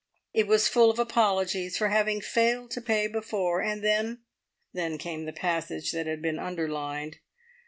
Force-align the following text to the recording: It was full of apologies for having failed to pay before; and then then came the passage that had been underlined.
It 0.33 0.47
was 0.47 0.67
full 0.67 0.89
of 0.89 0.97
apologies 0.97 1.77
for 1.77 1.89
having 1.89 2.21
failed 2.21 2.71
to 2.71 2.81
pay 2.81 3.05
before; 3.07 3.61
and 3.61 3.83
then 3.83 4.23
then 4.73 4.97
came 4.97 5.25
the 5.25 5.31
passage 5.31 5.91
that 5.91 6.07
had 6.07 6.23
been 6.23 6.39
underlined. 6.39 7.19